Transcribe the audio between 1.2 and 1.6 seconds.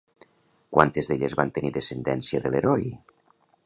van